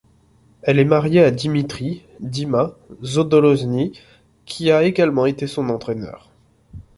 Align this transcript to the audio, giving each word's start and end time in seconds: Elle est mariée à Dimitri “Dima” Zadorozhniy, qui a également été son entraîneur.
Elle 0.63 0.79
est 0.79 0.83
mariée 0.83 1.23
à 1.23 1.29
Dimitri 1.29 2.01
“Dima” 2.21 2.73
Zadorozhniy, 3.03 3.91
qui 4.45 4.71
a 4.71 4.81
également 4.81 5.27
été 5.27 5.45
son 5.45 5.69
entraîneur. 5.69 6.31